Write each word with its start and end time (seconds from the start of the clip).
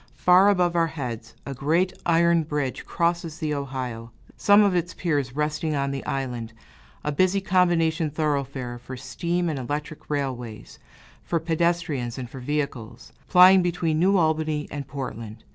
Far 0.15 0.49
above 0.49 0.75
our 0.75 0.87
heads 0.87 1.35
a 1.45 1.53
great 1.53 1.93
iron 2.07 2.41
bridge 2.41 2.87
crosses 2.87 3.37
the 3.37 3.53
Ohio, 3.53 4.09
some 4.35 4.63
of 4.63 4.73
its 4.73 4.95
piers 4.95 5.35
resting 5.35 5.75
on 5.75 5.91
the 5.91 6.03
island, 6.07 6.53
a 7.03 7.11
busy 7.11 7.39
combination 7.39 8.09
thoroughfare 8.09 8.79
for 8.79 8.97
steam 8.97 9.47
and 9.47 9.59
electric 9.59 10.09
railways, 10.09 10.79
for 11.23 11.39
pedestrians 11.39 12.17
and 12.17 12.31
for 12.31 12.39
vehicles, 12.39 13.13
plying 13.27 13.61
between 13.61 13.99
New 13.99 14.17
Albany 14.17 14.67
and 14.71 14.87
Portland. 14.87 15.43